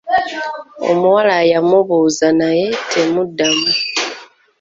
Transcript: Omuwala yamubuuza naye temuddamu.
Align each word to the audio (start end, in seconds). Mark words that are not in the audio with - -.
Omuwala 0.89 1.37
yamubuuza 1.51 2.27
naye 2.39 2.67
temuddamu. 2.91 3.67